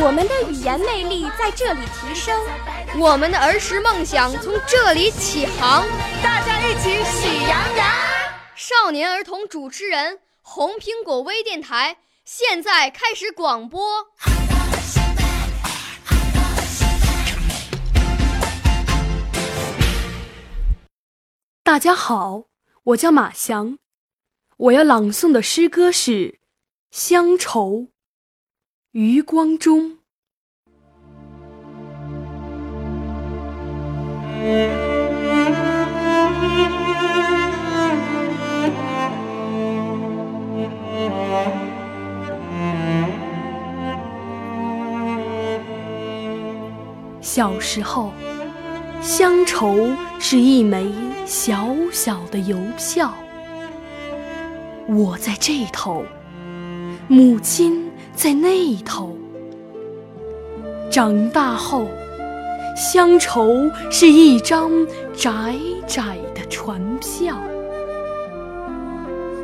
[0.00, 2.40] 我们的语言魅力在这里提升，
[3.00, 5.84] 我们的儿时梦想从这里起航。
[6.22, 7.86] 大家一起喜羊羊。
[8.54, 14.06] 少年儿童主持人，红苹果微电台现在开始广播。
[21.64, 22.44] 大家好，
[22.84, 23.78] 我叫马翔，
[24.58, 26.10] 我要朗诵的诗歌是
[26.92, 27.70] 《乡愁》。
[29.00, 29.92] 余光中。
[47.20, 48.12] 小时候，
[49.00, 49.76] 乡愁
[50.18, 50.92] 是一枚
[51.24, 53.14] 小小的邮票，
[54.88, 56.02] 我在这头，
[57.06, 57.87] 母亲
[58.18, 59.16] 在那头。
[60.90, 61.86] 长大后，
[62.76, 64.72] 乡愁是一张
[65.14, 65.54] 窄
[65.86, 66.02] 窄
[66.34, 67.36] 的船票，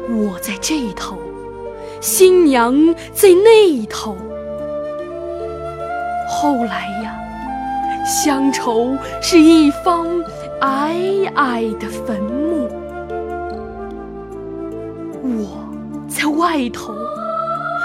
[0.09, 1.17] 我在这头，
[2.01, 2.75] 新娘
[3.13, 4.17] 在那头。
[6.29, 7.13] 后来呀。
[8.05, 10.07] 乡愁是一方
[10.61, 11.01] 矮
[11.37, 12.69] 矮的坟墓，
[15.23, 15.67] 我
[16.07, 16.93] 在外头，